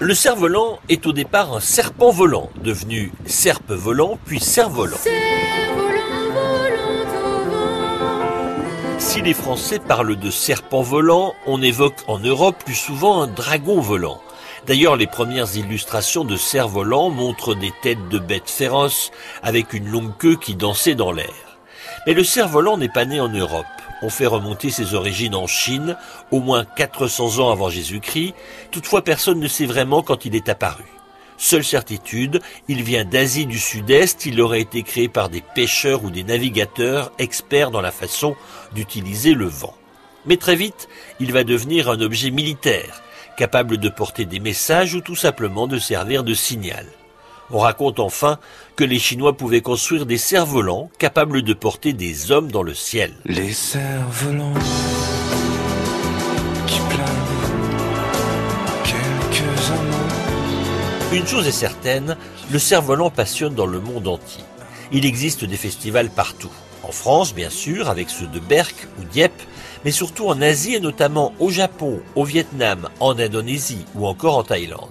[0.00, 4.96] Le cerf-volant est au départ un serpent volant, devenu serpe volant puis cerf-volant.
[8.98, 13.80] Si les Français parlent de serpent volant, on évoque en Europe plus souvent un dragon
[13.80, 14.22] volant.
[14.66, 19.10] D'ailleurs, les premières illustrations de cerfs-volants montrent des têtes de bêtes féroces
[19.42, 21.58] avec une longue queue qui dansait dans l'air.
[22.06, 23.66] Mais le cerf-volant n'est pas né en Europe.
[24.02, 25.96] On fait remonter ses origines en Chine,
[26.30, 28.34] au moins 400 ans avant Jésus-Christ.
[28.70, 30.84] Toutefois, personne ne sait vraiment quand il est apparu.
[31.36, 36.10] Seule certitude, il vient d'Asie du Sud-Est, il aurait été créé par des pêcheurs ou
[36.10, 38.36] des navigateurs experts dans la façon
[38.74, 39.74] d'utiliser le vent.
[40.26, 43.02] Mais très vite, il va devenir un objet militaire,
[43.38, 46.86] capable de porter des messages ou tout simplement de servir de signal.
[47.52, 48.38] On raconte enfin
[48.76, 53.12] que les Chinois pouvaient construire des cerfs-volants capables de porter des hommes dans le ciel.
[53.24, 54.54] Les cerfs-volants
[56.68, 57.08] qui planent
[58.84, 61.12] quelques amants.
[61.12, 62.16] Une chose est certaine,
[62.52, 64.44] le cerf-volant passionne dans le monde entier.
[64.92, 66.52] Il existe des festivals partout.
[66.84, 69.42] En France, bien sûr, avec ceux de Berck ou Dieppe,
[69.84, 74.44] mais surtout en Asie et notamment au Japon, au Vietnam, en Indonésie ou encore en
[74.44, 74.88] Thaïlande.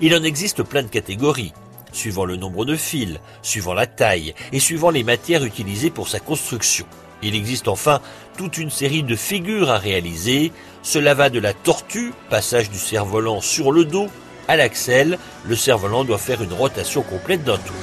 [0.00, 1.52] Il en existe plein de catégories,
[1.92, 6.20] suivant le nombre de fils, suivant la taille et suivant les matières utilisées pour sa
[6.20, 6.86] construction.
[7.22, 8.00] Il existe enfin
[8.36, 10.52] toute une série de figures à réaliser.
[10.82, 14.08] Cela va de la tortue, passage du cerf-volant sur le dos,
[14.46, 15.18] à l'axel.
[15.44, 17.76] Le cerf-volant doit faire une rotation complète d'un tour.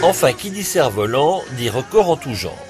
[0.00, 2.67] Enfin, qui dit cerf-volant dit record en tout genre.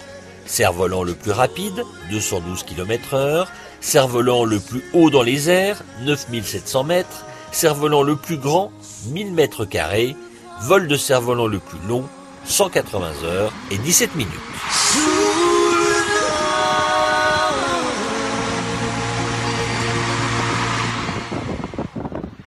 [0.49, 3.53] Cerf-volant le plus rapide, 212 km heure.
[3.81, 7.27] Cerf-volant le plus haut dans les airs, 9700 mètres.
[7.53, 8.73] Cerf-volant le plus grand,
[9.11, 10.17] 1000 mètres carrés.
[10.63, 12.05] Vol de cerf-volant le plus long,
[12.45, 15.38] 180 heures et 17 minutes.